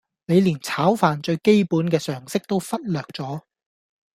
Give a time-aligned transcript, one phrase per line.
[0.25, 3.41] 你連炒飯最基本嘅常識都忽略咗